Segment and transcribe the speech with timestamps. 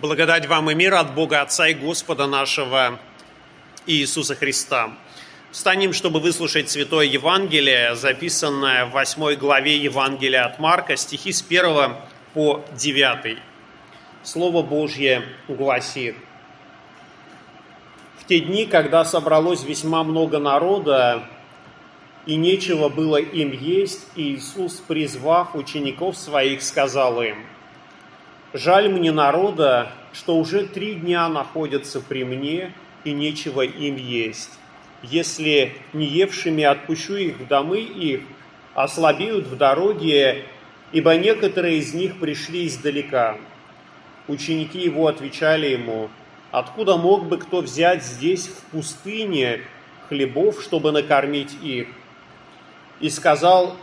[0.00, 2.98] Благодать вам и мир от Бога Отца и Господа нашего
[3.84, 4.96] Иисуса Христа.
[5.50, 11.96] Встанем, чтобы выслушать Святое Евангелие, записанное в 8 главе Евангелия от Марка, стихи с 1
[12.32, 13.36] по 9.
[14.22, 16.16] Слово Божье гласит.
[18.20, 21.24] В те дни, когда собралось весьма много народа,
[22.24, 27.44] и нечего было им есть, Иисус, призвав учеников своих, сказал им–
[28.52, 32.72] Жаль мне народа, что уже три дня находятся при мне,
[33.04, 34.50] и нечего им есть.
[35.02, 38.22] Если не евшими отпущу их в домы их,
[38.74, 40.44] ослабеют в дороге,
[40.90, 43.38] ибо некоторые из них пришли издалека.
[44.26, 46.10] Ученики его отвечали ему,
[46.50, 49.60] откуда мог бы кто взять здесь в пустыне
[50.08, 51.86] хлебов, чтобы накормить их?
[52.98, 53.76] И сказал,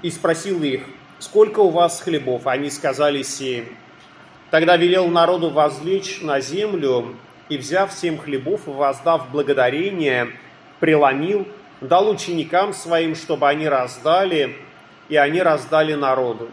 [0.00, 0.82] и спросил их,
[1.22, 2.46] сколько у вас хлебов?
[2.46, 3.66] Они сказали семь.
[4.50, 7.14] Тогда велел народу возлечь на землю,
[7.48, 10.32] и, взяв семь хлебов воздав благодарение,
[10.80, 11.46] преломил,
[11.80, 14.56] дал ученикам своим, чтобы они раздали,
[15.08, 16.50] и они раздали народу.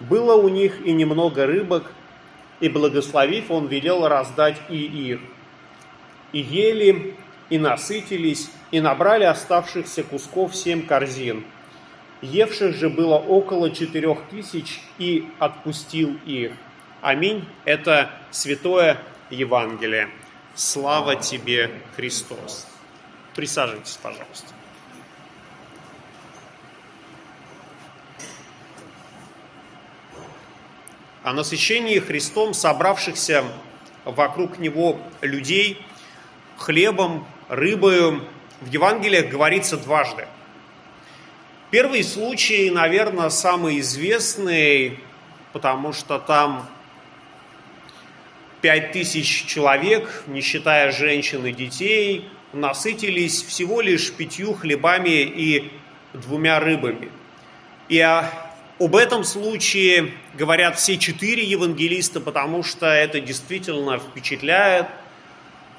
[0.00, 1.92] Было у них и немного рыбок,
[2.60, 5.20] и, благословив, он велел раздать и их.
[6.32, 7.14] И ели,
[7.50, 11.44] и насытились, и набрали оставшихся кусков семь корзин.
[12.20, 16.52] Евших же было около четырех тысяч, и отпустил их.
[17.00, 17.44] Аминь.
[17.64, 20.08] Это Святое Евангелие.
[20.54, 22.66] Слава тебе, Христос.
[23.36, 24.52] Присаживайтесь, пожалуйста.
[31.22, 33.44] О насыщении Христом собравшихся
[34.04, 35.84] вокруг Него людей
[36.56, 38.24] хлебом, рыбою
[38.60, 40.26] в Евангелиях говорится дважды.
[41.70, 44.98] Первый случай, наверное, самый известный,
[45.52, 46.68] потому что там
[48.60, 55.70] Пять тысяч человек, не считая женщин и детей, насытились всего лишь пятью хлебами и
[56.12, 57.08] двумя рыбами.
[57.88, 64.86] И об этом случае говорят все четыре евангелиста, потому что это действительно впечатляет.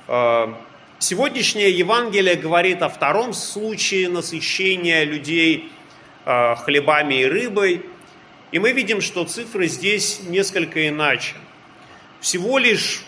[0.08, 0.54] Э,
[1.00, 5.70] сегодняшнее Евангелие говорит о втором случае насыщения людей
[6.64, 7.86] хлебами и рыбой.
[8.52, 11.36] И мы видим, что цифры здесь несколько иначе.
[12.20, 13.04] Всего лишь,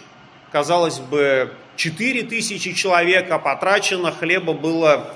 [0.51, 5.15] казалось бы, 4 тысячи человек, а потрачено хлеба было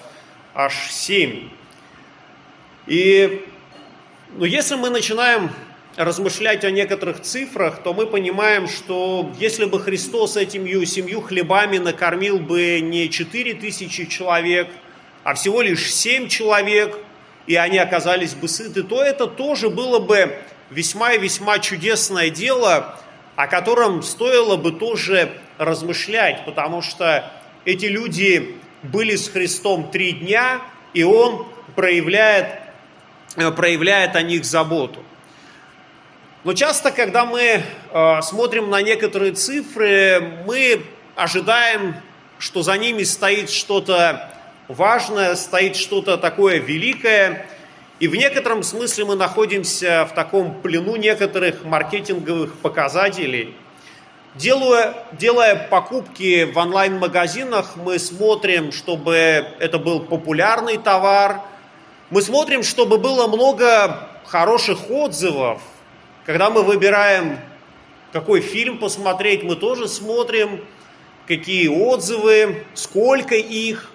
[0.54, 1.50] аж 7.
[2.88, 3.46] И
[4.38, 5.52] ну, если мы начинаем
[5.96, 12.40] размышлять о некоторых цифрах, то мы понимаем, что если бы Христос этими семью хлебами накормил
[12.40, 14.68] бы не 4 тысячи человек,
[15.24, 16.98] а всего лишь 7 человек,
[17.48, 20.38] и они оказались бы сыты, то это тоже было бы
[20.70, 23.00] весьма и весьма чудесное дело,
[23.36, 27.32] о котором стоило бы тоже размышлять, потому что
[27.66, 30.62] эти люди были с Христом три дня,
[30.94, 32.60] и Он проявляет,
[33.36, 35.04] э, проявляет о них заботу.
[36.44, 40.86] Но часто, когда мы э, смотрим на некоторые цифры, мы
[41.16, 41.96] ожидаем,
[42.38, 44.35] что за ними стоит что-то
[44.68, 47.46] важное, стоит что-то такое великое,
[48.00, 53.56] и в некотором смысле мы находимся в таком плену некоторых маркетинговых показателей.
[54.36, 59.16] Делая, делая покупки в онлайн-магазинах, мы смотрим, чтобы
[59.60, 61.42] это был популярный товар.
[62.10, 65.62] Мы смотрим, чтобы было много хороших отзывов.
[66.26, 67.40] Когда мы выбираем,
[68.12, 70.66] какой фильм посмотреть, мы тоже смотрим,
[71.28, 73.90] какие отзывы, сколько их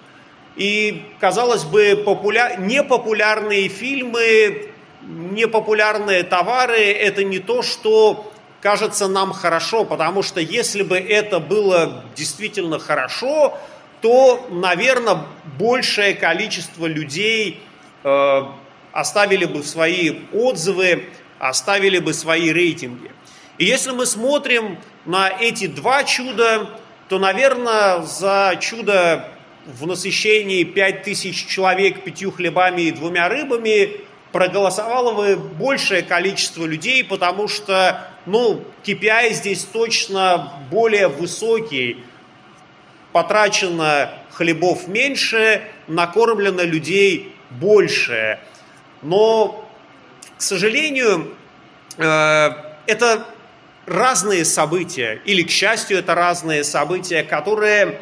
[0.61, 2.55] и, казалось бы, популя...
[2.59, 4.69] непопулярные фильмы,
[5.01, 6.77] непопулярные товары–
[7.07, 13.57] это не то, что кажется нам хорошо, потому что если бы это было действительно хорошо,
[14.01, 15.25] то, наверное,
[15.57, 17.59] большее количество людей
[18.03, 18.41] э,
[18.91, 21.05] оставили бы свои отзывы,
[21.39, 23.11] оставили бы свои рейтинги.
[23.57, 26.69] И если мы смотрим на эти два чуда,
[27.09, 29.30] то, наверное, за чудо
[29.65, 37.03] в насыщении пять тысяч человек пятью хлебами и двумя рыбами проголосовало бы большее количество людей,
[37.03, 42.03] потому что, ну, KPI здесь точно более высокий.
[43.11, 48.39] Потрачено хлебов меньше, накормлено людей больше.
[49.01, 49.69] Но,
[50.37, 51.35] к сожалению,
[51.97, 52.49] э,
[52.87, 53.25] это
[53.85, 57.99] разные события, или, к счастью, это разные события, которые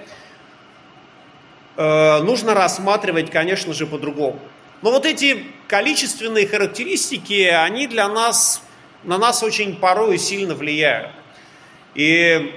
[1.81, 4.37] Э, нужно рассматривать, конечно же, по-другому.
[4.81, 8.61] Но вот эти количественные характеристики, они для нас,
[9.05, 11.11] на нас очень порой сильно влияют.
[11.95, 12.53] И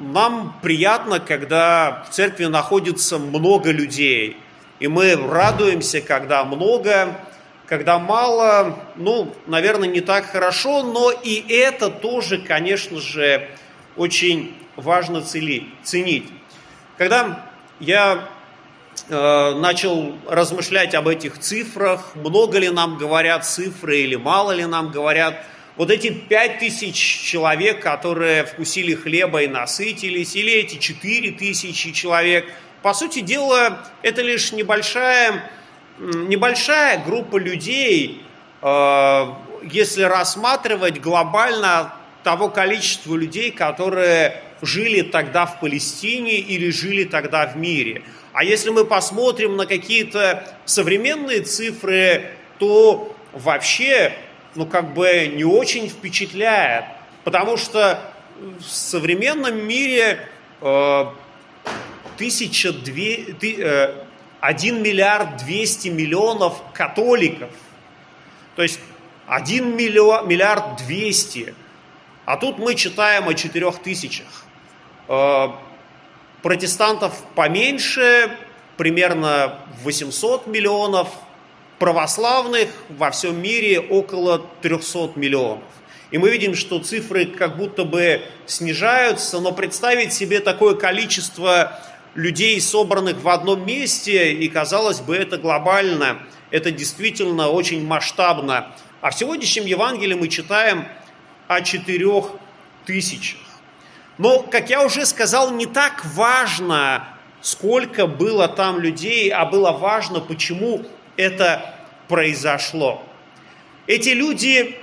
[0.00, 4.38] нам приятно, когда в церкви находится много людей.
[4.78, 7.20] И мы радуемся, когда много,
[7.66, 13.50] когда мало, ну, наверное, не так хорошо, но и это тоже, конечно же,
[13.96, 16.28] очень важно ценить.
[16.96, 17.49] Когда
[17.80, 18.28] я
[19.08, 24.90] э, начал размышлять об этих цифрах, много ли нам говорят цифры или мало ли нам
[24.90, 25.42] говорят,
[25.76, 32.52] вот эти пять тысяч человек, которые вкусили хлеба и насытились, или эти четыре тысячи человек,
[32.82, 35.50] по сути дела, это лишь небольшая,
[35.98, 38.22] небольшая группа людей,
[38.60, 39.26] э,
[39.62, 47.56] если рассматривать глобально того количества людей, которые жили тогда в Палестине или жили тогда в
[47.56, 48.02] мире.
[48.32, 54.12] А если мы посмотрим на какие-то современные цифры, то вообще,
[54.54, 56.84] ну как бы не очень впечатляет,
[57.24, 58.00] потому что
[58.58, 60.28] в современном мире
[60.60, 61.06] э,
[62.16, 63.94] тысяча две, ты, э,
[64.40, 67.50] 1 миллиард 200 миллионов католиков,
[68.56, 68.80] то есть
[69.26, 71.54] 1 миллиард, миллиард 200,
[72.24, 74.26] а тут мы читаем о 4 тысячах.
[75.10, 75.48] Э,
[76.40, 78.30] протестантов поменьше,
[78.76, 81.08] примерно 800 миллионов,
[81.80, 85.64] православных во всем мире около 300 миллионов.
[86.12, 91.80] И мы видим, что цифры как будто бы снижаются, но представить себе такое количество
[92.14, 96.22] людей, собранных в одном месте, и казалось бы, это глобально,
[96.52, 98.72] это действительно очень масштабно.
[99.00, 100.86] А в сегодняшнем Евангелии мы читаем
[101.48, 102.26] о четырех
[102.86, 103.49] тысячах.
[104.20, 107.08] Но, как я уже сказал, не так важно,
[107.40, 110.84] сколько было там людей, а было важно, почему
[111.16, 111.74] это
[112.06, 113.02] произошло.
[113.86, 114.76] Эти люди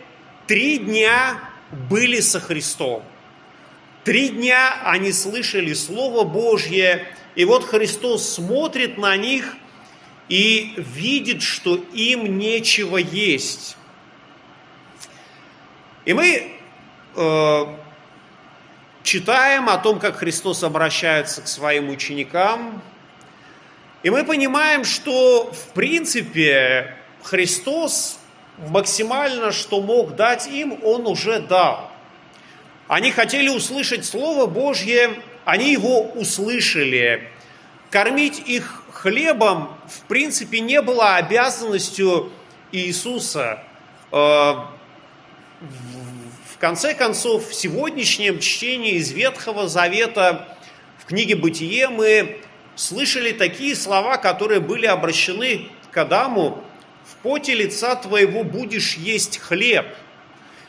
[0.47, 1.39] три дня
[1.87, 3.03] были со Христом.
[4.03, 7.05] Три дня они слышали Слово Божье,
[7.35, 9.55] и вот Христос смотрит на них
[10.29, 13.77] и видит, что им нечего есть.
[16.05, 16.53] И мы
[17.15, 17.65] э,
[19.07, 22.81] читаем о том, как Христос обращается к своим ученикам,
[24.03, 26.93] и мы понимаем, что в принципе
[27.23, 28.19] Христос
[28.57, 31.89] максимально, что мог дать им, Он уже дал.
[32.89, 37.29] Они хотели услышать Слово Божье, они его услышали.
[37.89, 42.29] Кормить их хлебом, в принципе, не было обязанностью
[42.73, 43.63] Иисуса.
[46.57, 50.47] В конце концов, в сегодняшнем чтении из Ветхого Завета
[50.97, 52.39] в книге «Бытие» мы
[52.75, 56.63] слышали такие слова, которые были обращены к Адаму
[57.05, 59.85] «В поте лица твоего будешь есть хлеб».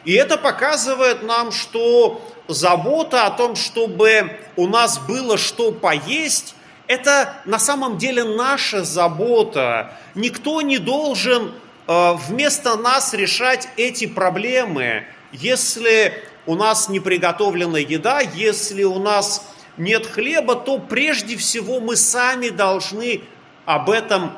[0.04, 6.54] И это показывает нам, что забота о том, чтобы у нас было что поесть,
[6.86, 9.94] это на самом деле наша забота.
[10.14, 11.54] Никто не должен
[11.86, 15.06] э, вместо нас решать эти проблемы.
[15.32, 19.46] Если у нас не приготовлена еда, если у нас
[19.76, 23.22] нет хлеба, то прежде всего мы сами должны
[23.64, 24.32] об этом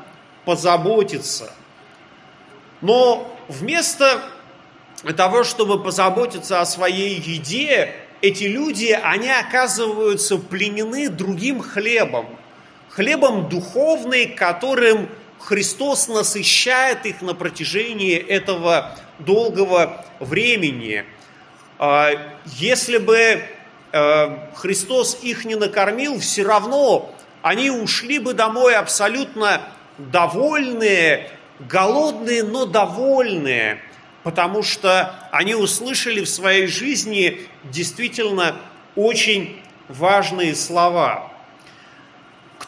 [0.45, 1.53] позаботиться.
[2.81, 4.23] Но вместо
[5.17, 12.27] того, чтобы позаботиться о своей еде, эти люди, они оказываются пленены другим хлебом.
[12.91, 15.09] Хлебом духовным, которым
[15.41, 21.05] Христос насыщает их на протяжении этого долгого времени.
[21.79, 22.11] А,
[22.45, 23.43] если бы
[23.93, 29.63] э, Христос их не накормил, все равно они ушли бы домой абсолютно
[29.99, 33.81] довольные, голодные, но довольные,
[34.23, 38.57] потому что они услышали в своей жизни действительно
[38.95, 41.30] очень важные слова.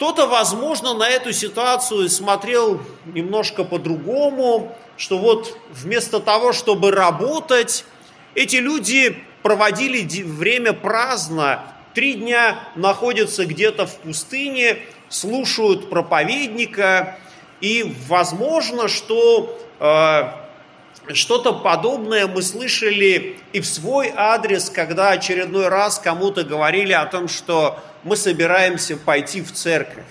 [0.02, 7.84] Кто-то, возможно, на эту ситуацию смотрел немножко по-другому, что вот вместо того, чтобы работать,
[8.34, 11.62] эти люди проводили время праздно,
[11.94, 14.78] три дня находятся где-то в пустыне,
[15.08, 17.16] слушают проповедника,
[17.60, 20.41] и возможно, что э,
[21.08, 27.28] что-то подобное мы слышали и в свой адрес, когда очередной раз кому-то говорили о том,
[27.28, 30.04] что мы собираемся пойти в церковь.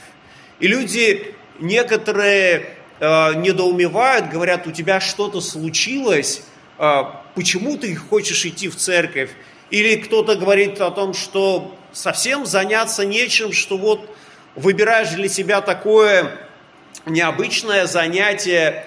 [0.59, 6.43] И люди некоторые э, недоумевают, говорят, у тебя что-то случилось,
[6.77, 7.03] э,
[7.35, 9.31] почему ты хочешь идти в церковь?
[9.69, 14.15] Или кто-то говорит о том, что совсем заняться нечем, что вот
[14.55, 16.37] выбираешь для себя такое
[17.05, 18.85] необычное занятие,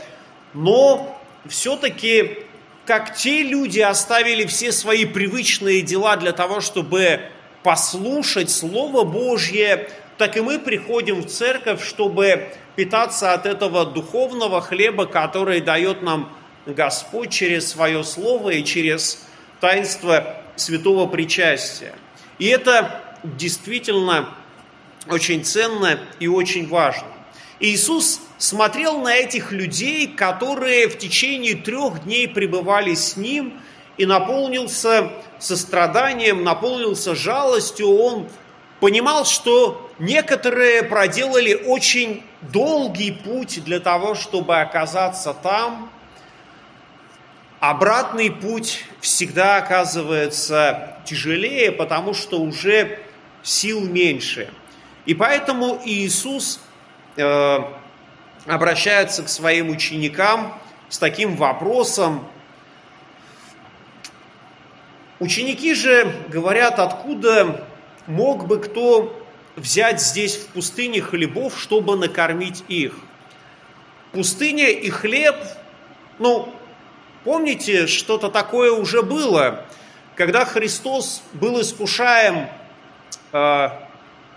[0.53, 2.39] но все-таки
[2.87, 7.21] как те люди оставили все свои привычные дела для того, чтобы
[7.63, 15.07] послушать Слово Божье, так и мы приходим в церковь, чтобы питаться от этого духовного хлеба,
[15.07, 16.31] который дает нам
[16.67, 19.27] Господь через свое Слово и через
[19.61, 21.95] таинство святого причастия.
[22.39, 24.29] И это действительно
[25.09, 27.14] очень ценно и очень важно.
[27.61, 33.61] Иисус смотрел на этих людей, которые в течение трех дней пребывали с Ним,
[33.97, 37.89] и наполнился состраданием, наполнился жалостью.
[37.91, 38.29] Он
[38.81, 45.91] понимал, что некоторые проделали очень долгий путь для того, чтобы оказаться там.
[47.61, 52.99] Обратный путь всегда оказывается тяжелее, потому что уже
[53.43, 54.53] сил меньше.
[55.07, 56.61] И поэтому Иисус
[58.47, 62.27] обращается к своим ученикам с таким вопросом.
[65.21, 67.65] Ученики же говорят, откуда
[68.07, 69.25] мог бы кто
[69.57, 72.95] взять здесь в пустыне хлебов, чтобы накормить их.
[74.13, 75.37] Пустыня и хлеб,
[76.19, 76.53] ну,
[77.25, 79.65] помните, что-то такое уже было,
[80.15, 82.49] когда Христос был искушаем
[83.33, 83.69] э,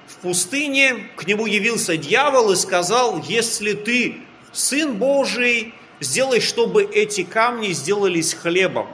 [0.07, 4.21] в пустыне, к нему явился дьявол и сказал, если ты
[4.53, 8.87] Сын Божий, сделай, чтобы эти камни сделались хлебом.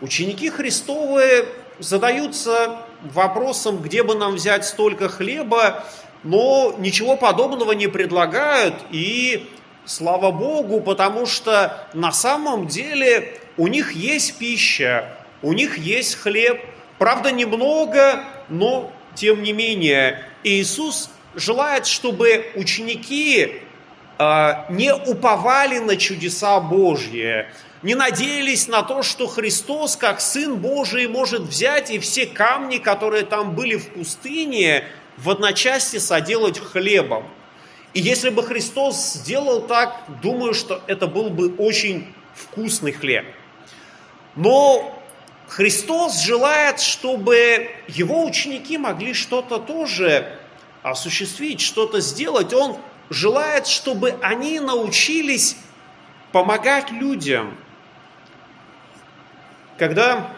[0.00, 5.84] Ученики Христовы задаются вопросом, где бы нам взять столько хлеба,
[6.22, 9.48] но ничего подобного не предлагают, и
[9.84, 15.08] слава Богу, потому что на самом деле у них есть пища,
[15.42, 16.60] у них есть хлеб,
[16.98, 23.62] правда немного, но тем не менее Иисус желает, чтобы ученики
[24.18, 27.46] э, не уповали на чудеса Божьи,
[27.82, 33.24] не надеялись на то, что Христос, как Сын Божий, может взять и все камни, которые
[33.24, 34.84] там были в пустыне,
[35.16, 37.24] в одночасье соделать хлебом.
[37.94, 43.26] И если бы Христос сделал так, думаю, что это был бы очень вкусный хлеб.
[44.36, 44.97] Но
[45.48, 50.38] Христос желает, чтобы его ученики могли что-то тоже
[50.82, 52.52] осуществить, что-то сделать.
[52.52, 52.76] Он
[53.10, 55.56] желает, чтобы они научились
[56.32, 57.56] помогать людям,
[59.78, 60.32] когда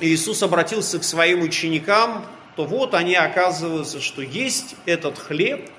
[0.00, 2.24] Иисус обратился к своим ученикам,
[2.56, 5.70] то вот они оказываются, что есть этот хлеб,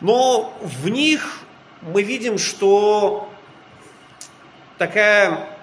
[0.00, 1.40] но в них
[1.82, 3.30] мы видим, что
[4.78, 5.53] такая,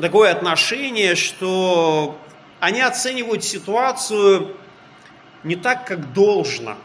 [0.00, 2.18] такое отношение, что
[2.60, 4.56] они оценивают ситуацию
[5.42, 6.76] не так, как должно.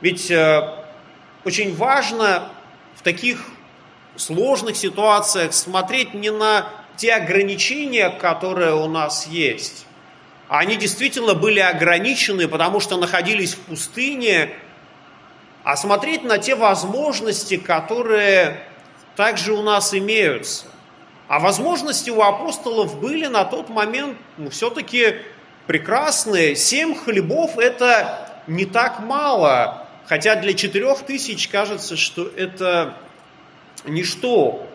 [0.00, 0.84] Ведь э,
[1.44, 2.48] очень важно
[2.96, 3.44] в таких
[4.16, 9.86] сложных ситуациях смотреть не на те ограничения, которые у нас есть.
[10.48, 14.50] Они действительно были ограничены, потому что находились в пустыне,
[15.64, 18.60] а смотреть на те возможности, которые
[19.16, 20.66] также у нас имеются.
[21.26, 25.16] А возможности у апостолов были на тот момент ну, все-таки
[25.66, 26.54] прекрасные.
[26.54, 32.96] Семь хлебов– это не так мало, хотя для четырех тысяч кажется, что это
[33.86, 34.66] ничто.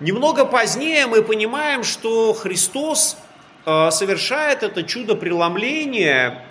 [0.00, 3.18] Немного позднее мы понимаем, что Христос
[3.66, 6.46] э, совершает это чудо преломления.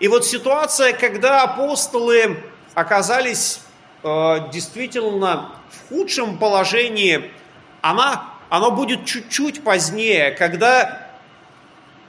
[0.00, 3.60] И вот ситуация, когда апостолы оказались
[4.02, 7.30] э, действительно в худшем положении,
[7.80, 11.08] она, она будет чуть-чуть позднее, когда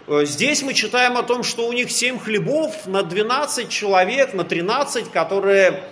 [0.08, 4.44] э, здесь мы читаем о том, что у них семь хлебов на 12 человек, на
[4.44, 5.84] 13, которые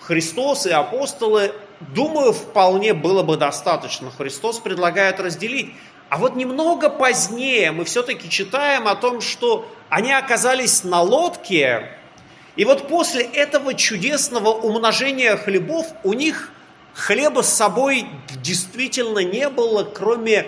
[0.00, 4.10] Христос и апостолы думаю, вполне было бы достаточно.
[4.10, 5.72] Христос предлагает разделить.
[6.08, 11.90] А вот немного позднее мы все-таки читаем о том, что они оказались на лодке,
[12.56, 16.50] и вот после этого чудесного умножения хлебов у них
[16.94, 18.06] хлеба с собой
[18.42, 20.46] действительно не было, кроме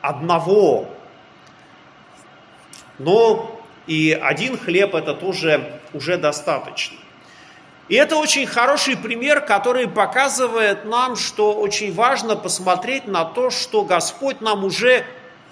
[0.00, 0.88] одного.
[2.98, 6.98] Но и один хлеб это тоже уже достаточно.
[7.88, 13.82] И это очень хороший пример, который показывает нам, что очень важно посмотреть на то, что
[13.82, 15.04] Господь нам уже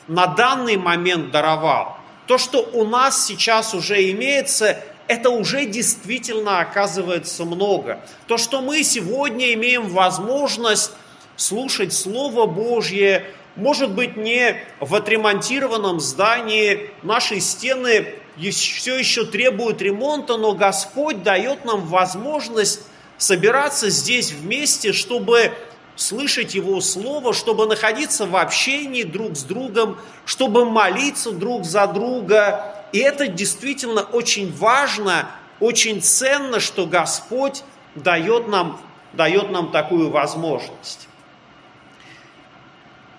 [0.08, 1.96] на данный момент даровал.
[2.26, 8.00] То, что у нас сейчас уже имеется, это уже действительно оказывается много.
[8.26, 10.92] То, что мы сегодня имеем возможность
[11.37, 18.14] слушать Слово Божье, может быть, не в отремонтированном здании, наши стены
[18.50, 22.80] все еще требуют ремонта, но Господь дает нам возможность
[23.16, 25.52] собираться здесь вместе, чтобы
[25.96, 32.84] слышать Его Слово, чтобы находиться в общении друг с другом, чтобы молиться друг за друга.
[32.94, 37.64] И это действительно очень важно, очень ценно, что Господь
[37.96, 38.80] дает нам,
[39.14, 41.08] дает нам такую возможность.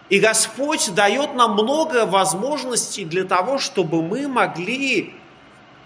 [0.08, 5.14] И Господь дает нам много возможностей для того, чтобы мы могли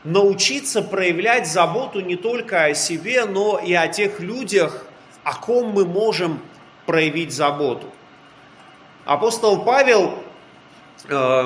[0.03, 4.85] научиться проявлять заботу не только о себе, но и о тех людях,
[5.23, 6.39] о ком мы можем
[6.85, 7.87] проявить заботу.
[9.05, 10.13] Апостол Павел
[11.05, 11.45] э,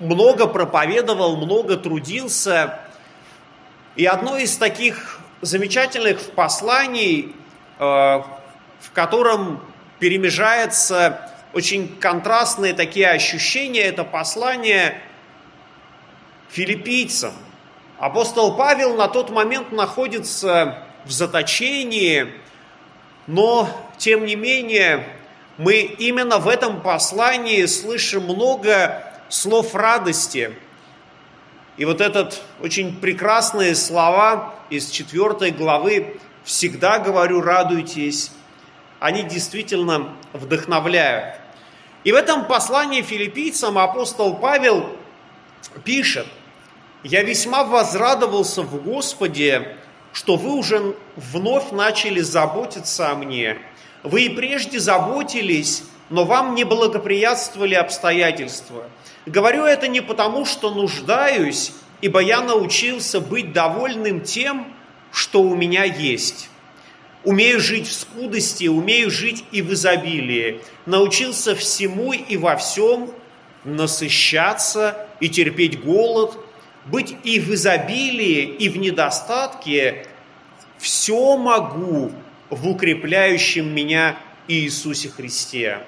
[0.00, 2.80] много проповедовал, много трудился,
[3.96, 7.34] и одно из таких замечательных посланий,
[7.78, 9.60] э, в котором
[9.98, 15.00] перемежается очень контрастные такие ощущения, это послание
[16.50, 17.32] филиппийцам.
[17.98, 22.32] Апостол Павел на тот момент находится в заточении,
[23.26, 25.08] но, тем не менее,
[25.56, 30.54] мы именно в этом послании слышим много слов радости.
[31.76, 38.32] И вот этот очень прекрасные слова из 4 главы «Всегда говорю, радуйтесь»,
[39.00, 41.36] они действительно вдохновляют.
[42.04, 44.96] И в этом послании филиппийцам апостол Павел
[45.84, 46.26] пишет,
[47.02, 49.76] «Я весьма возрадовался в Господе,
[50.12, 53.58] что вы уже вновь начали заботиться о мне.
[54.02, 58.88] Вы и прежде заботились, но вам не благоприятствовали обстоятельства.
[59.26, 64.72] Говорю это не потому, что нуждаюсь, ибо я научился быть довольным тем,
[65.12, 66.48] что у меня есть.
[67.24, 70.60] Умею жить в скудости, умею жить и в изобилии.
[70.86, 73.10] Научился всему и во всем
[73.64, 76.38] насыщаться и терпеть голод–
[76.90, 80.06] быть и в изобилии, и в недостатке,
[80.78, 82.12] все могу
[82.50, 85.80] в укрепляющем меня Иисусе Христе.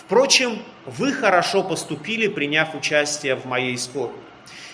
[0.00, 4.14] Впрочем, вы хорошо поступили, приняв участие в моей скорби.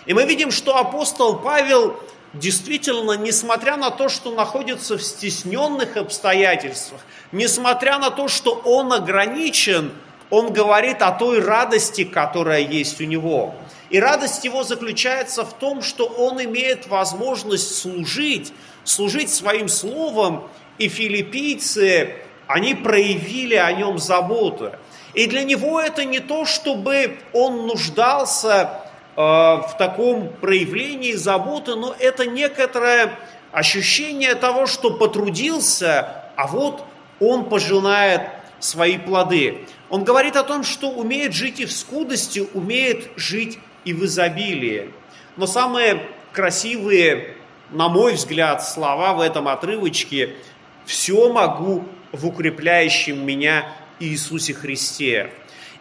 [0.07, 1.99] И мы видим, что апостол Павел
[2.35, 7.01] действительно, несмотря на то, что находится в стесненных обстоятельствах,
[7.33, 9.93] несмотря на то, что он ограничен,
[10.31, 13.55] он говорит о той радости, которая есть у него.
[13.91, 18.53] И радость его заключается в том, что он имеет возможность служить,
[18.85, 20.49] служить своим словом,
[20.79, 24.73] и филиппийцы, они проявили о нем заботу.
[25.15, 28.83] И для него это не то, чтобы он нуждался
[29.17, 33.17] э, в таком проявлении заботы, но это некоторое
[33.53, 36.85] ощущение того, что потрудился, а вот
[37.21, 38.23] он пожинает
[38.59, 39.67] свои плоды.
[39.89, 44.91] Он говорит о том, что умеет жить и в скудости, умеет жить и в изобилии.
[45.37, 47.37] Но самые красивые,
[47.71, 50.35] на мой взгляд, слова в этом отрывочке
[50.85, 55.31] «все могу в укрепляющем меня Иисусе Христе».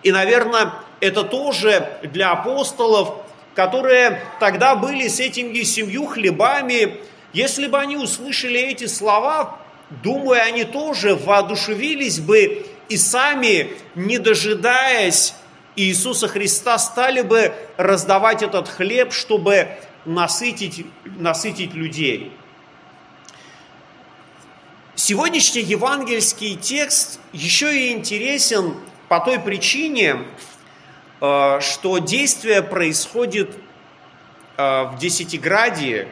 [0.04, 3.16] И, наверное, это тоже для апостолов,
[3.56, 6.98] которые тогда были с этими семью хлебами,
[7.32, 9.60] если бы они услышали эти слова,
[10.04, 15.34] думаю, они тоже воодушевились бы и сами, не дожидаясь
[15.76, 19.70] Иисуса Христа стали бы раздавать этот хлеб, чтобы
[20.06, 22.32] насытить, насытить людей.
[24.96, 28.76] Сегодняшний евангельский текст еще и интересен
[29.10, 30.18] по той причине,
[31.20, 33.58] э, что действие происходит
[34.56, 36.08] э, в Десятиградии.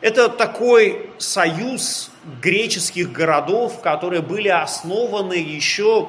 [0.00, 6.08] Это такой союз греческих городов, которые были основаны еще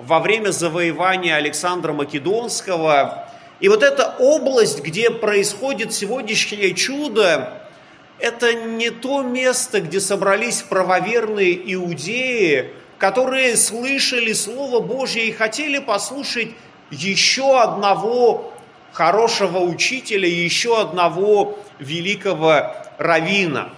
[0.00, 3.28] во время завоевания Александра Македонского.
[3.60, 7.62] И вот эта область, где происходит сегодняшнее чудо,
[8.18, 16.50] это не то место, где собрались правоверные иудеи, которые слышали Слово Божье и хотели послушать
[16.90, 18.52] еще одного
[18.92, 23.70] хорошего учителя, еще одного великого равина.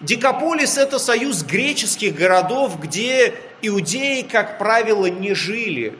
[0.00, 5.98] Дикополис– это союз греческих городов, где иудеи, как правило, не жили.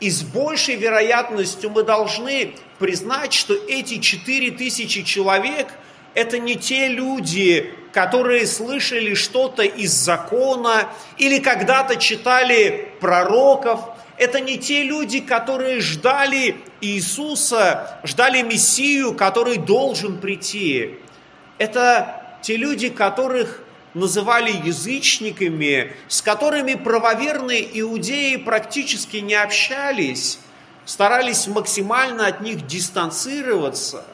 [0.00, 5.66] И с большей вероятностью мы должны признать, что эти четыре тысячи человек–
[6.18, 13.80] это не те люди, которые слышали что-то из закона или когда-то читали пророков.
[14.16, 20.96] Это не те люди, которые ждали Иисуса, ждали Мессию, который должен прийти.
[21.58, 23.62] Это те люди, которых
[23.94, 30.40] называли язычниками, с которыми правоверные иудеи практически не общались,
[30.84, 34.04] старались максимально от них дистанцироваться.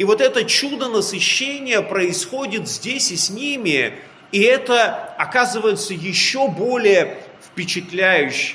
[0.00, 3.92] И вот это чудо насыщения происходит здесь и с ними.
[4.32, 8.54] И это оказывается еще более впечатляюще.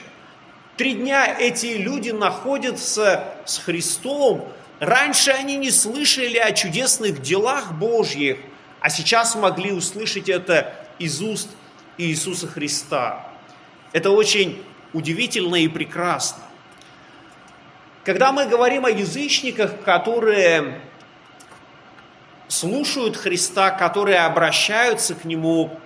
[0.76, 4.52] Три дня эти люди находятся с Христом.
[4.80, 8.40] Раньше они не слышали о чудесных делах Божьих,
[8.80, 11.50] а сейчас могли услышать это из уст
[12.00, 13.24] Иисуса Христа.
[13.94, 16.42] Это очень удивительно и прекрасно.
[18.04, 20.82] Когда мы говорим о язычниках, которые
[22.48, 25.80] слушают Христа, которые обращаются к Нему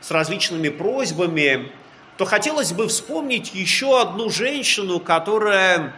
[0.00, 1.72] с различными просьбами,
[2.16, 5.94] то хотелось бы вспомнить еще одну женщину, которая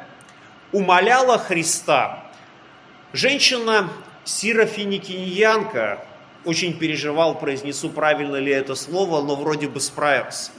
[0.73, 2.25] умоляла Христа.
[3.13, 3.91] Женщина
[4.25, 6.05] Сирофиникиньянка,
[6.45, 10.51] очень переживал, произнесу правильно ли это слово, но вроде бы справился.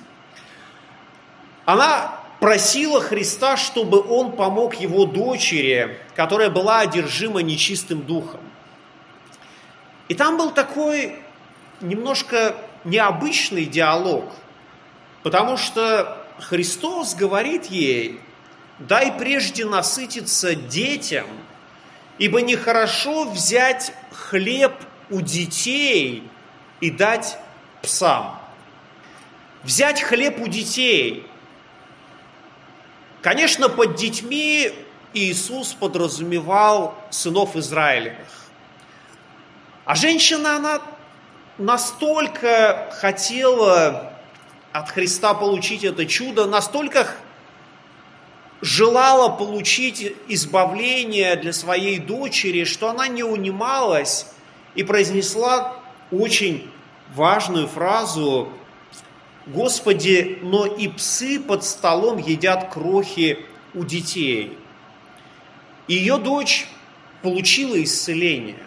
[1.65, 8.41] Она просила Христа, чтобы он помог его дочери, которая была одержима нечистым духом.
[10.07, 11.19] И там был такой
[11.81, 14.31] немножко необычный диалог,
[15.23, 18.19] потому что Христос говорит ей,
[18.79, 21.27] дай прежде насытиться детям,
[22.17, 24.73] ибо нехорошо взять хлеб
[25.09, 26.29] у детей
[26.81, 27.37] и дать
[27.81, 28.39] псам.
[29.63, 31.25] Взять хлеб у детей.
[33.21, 34.71] Конечно, под детьми
[35.13, 38.44] Иисус подразумевал сынов Израилевых.
[39.85, 40.81] А женщина, она
[41.59, 44.13] настолько хотела
[44.73, 47.07] от Христа получить это чудо, настолько
[48.61, 54.25] желала получить избавление для своей дочери, что она не унималась
[54.73, 55.77] и произнесла
[56.11, 56.69] очень
[57.13, 58.49] важную фразу
[59.45, 63.45] «Господи, но и псы под столом едят крохи
[63.75, 64.57] у детей».
[65.87, 66.67] Ее дочь
[67.21, 68.64] получила исцеление.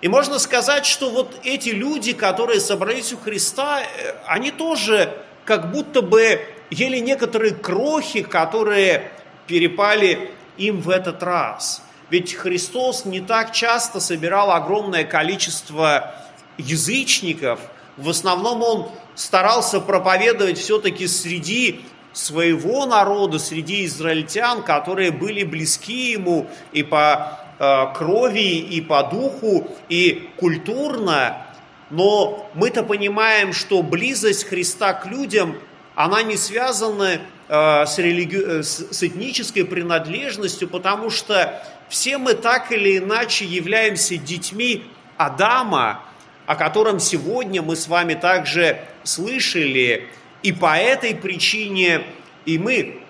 [0.00, 5.72] И можно сказать, что вот эти люди, которые собрались у Христа, э, они тоже как
[5.72, 9.10] будто бы ели некоторые крохи, которые
[9.46, 11.82] перепали им в этот раз.
[12.08, 16.14] Ведь Христос не так часто собирал огромное количество
[16.56, 17.60] язычников.
[17.96, 26.48] В основном он старался проповедовать все-таки среди своего народа, среди израильтян, которые были близки ему
[26.72, 31.46] и по крови и по духу, и культурно,
[31.90, 35.58] но мы-то понимаем, что близость Христа к людям,
[35.94, 38.60] она не связана э, с, религи...
[38.60, 44.84] Э, с этнической принадлежностью, потому что все мы так или иначе являемся детьми
[45.18, 46.00] Адама,
[46.46, 50.08] о котором сегодня мы с вами также слышали,
[50.42, 52.04] и по этой причине
[52.46, 53.02] и мы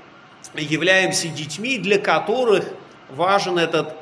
[0.57, 2.65] являемся детьми, для которых
[3.11, 4.00] важен этот Э,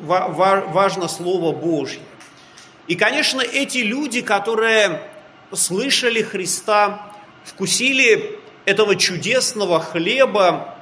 [0.00, 2.00] важно Слово Божье.
[2.86, 5.00] И, конечно, эти люди, которые
[5.52, 7.12] слышали Христа,
[7.44, 10.74] вкусили этого чудесного хлеба,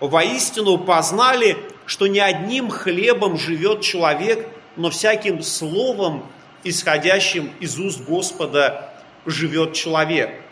[0.00, 6.26] воистину познали, что не одним хлебом живет человек, но всяким словом,
[6.64, 8.92] исходящим из уст Господа,
[9.24, 10.42] живет человек.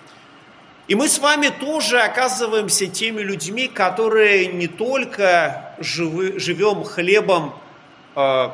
[0.87, 7.55] И мы с вами тоже оказываемся теми людьми, которые не только живы, живем хлебом
[8.15, 8.51] э,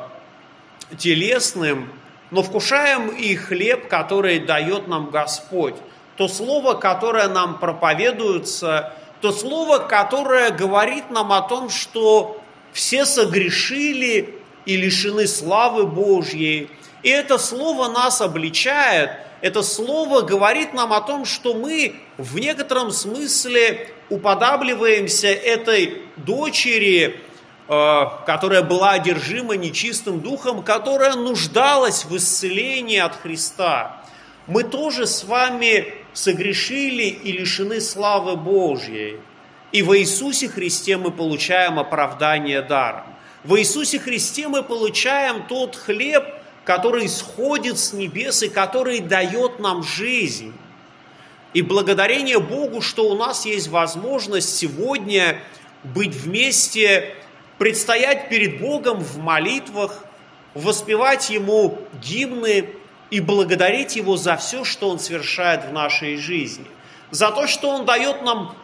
[0.97, 1.91] телесным,
[2.31, 5.75] но вкушаем и хлеб, который дает нам Господь.
[6.15, 12.41] То слово, которое нам проповедуется, то слово, которое говорит нам о том, что
[12.71, 16.69] все согрешили и лишены славы Божьей.
[17.03, 19.11] И это слово нас обличает–
[19.41, 27.19] это слово говорит нам о том, что мы в некотором смысле уподабливаемся этой дочери,
[27.67, 34.03] э, которая была одержима нечистым духом, которая нуждалась в исцелении от Христа.
[34.45, 39.19] Мы тоже с вами согрешили и лишены славы Божьей.
[39.71, 43.05] И в Иисусе Христе мы получаем оправдание даром.
[43.43, 49.83] В Иисусе Христе мы получаем тот хлеб, который сходит с небес и который дает нам
[49.83, 50.53] жизнь.
[51.53, 55.41] И благодарение Богу, что у нас есть возможность сегодня
[55.83, 57.15] быть вместе,
[57.57, 60.03] предстоять перед Богом в молитвах,
[60.53, 62.69] воспевать Ему гимны
[63.09, 66.65] и благодарить Его за все, что Он совершает в нашей жизни.
[67.09, 68.55] За то, что Он дает нам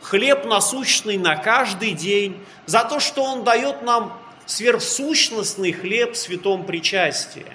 [0.00, 4.18] хлеб насущный на каждый день, за то, что Он дает нам
[4.50, 7.46] сверхсущностный хлеб святом причастии.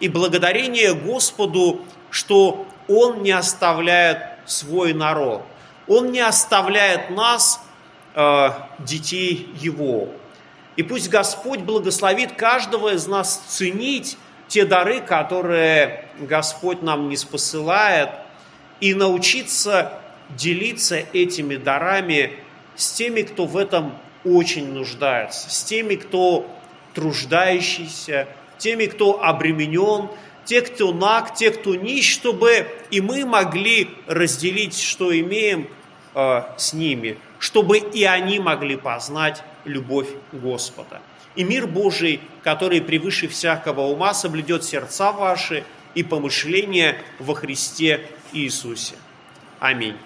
[0.00, 5.42] И благодарение Господу, что Он не оставляет свой народ.
[5.86, 7.60] Он не оставляет нас,
[8.14, 10.08] э, детей Его.
[10.76, 14.16] И пусть Господь благословит каждого из нас ценить
[14.48, 18.08] те дары, которые Господь нам не спосылает,
[18.80, 22.38] и научиться делиться этими дарами
[22.74, 23.92] с теми, кто в этом
[24.24, 26.48] очень нуждается, с теми, кто
[26.94, 30.08] труждающийся, теми, кто обременен,
[30.44, 35.68] те, кто наг, те, кто нищ, чтобы и мы могли разделить, что имеем
[36.14, 41.00] э, с ними, чтобы и они могли познать любовь Господа.
[41.34, 48.94] И мир Божий, который превыше всякого ума, соблюдет сердца ваши и помышления во Христе Иисусе.
[49.58, 49.96] Аминь.